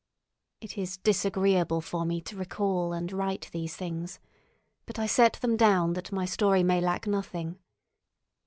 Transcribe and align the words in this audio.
It 0.61 0.79
is 0.79 0.97
disagreeable 0.97 1.79
for 1.79 2.05
me 2.05 2.21
to 2.21 2.35
recall 2.35 2.91
and 2.91 3.11
write 3.13 3.51
these 3.51 3.75
things, 3.75 4.19
but 4.87 4.97
I 4.97 5.05
set 5.05 5.33
them 5.33 5.55
down 5.55 5.93
that 5.93 6.11
my 6.11 6.25
story 6.25 6.63
may 6.63 6.81
lack 6.81 7.05
nothing. 7.05 7.59